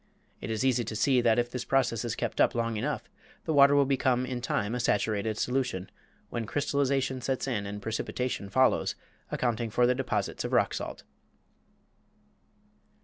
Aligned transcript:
It 0.41 0.49
is 0.49 0.65
easy 0.65 0.83
to 0.83 0.95
see 0.95 1.21
that 1.21 1.37
if 1.37 1.51
this 1.51 1.63
process 1.63 2.03
is 2.03 2.15
kept 2.15 2.41
up 2.41 2.55
long 2.55 2.75
enough 2.75 3.07
the 3.45 3.53
water 3.53 3.75
will 3.75 3.85
become 3.85 4.25
in 4.25 4.41
time 4.41 4.73
a 4.73 4.79
saturated 4.79 5.37
solution, 5.37 5.91
when 6.31 6.47
crystallization 6.47 7.21
sets 7.21 7.47
in 7.47 7.67
and 7.67 7.83
precipitation 7.83 8.49
follows, 8.49 8.95
accounting 9.29 9.69
for 9.69 9.85
the 9.85 9.93
deposits 9.93 10.43
of 10.43 10.53
rock 10.53 10.73
salt. 10.73 11.03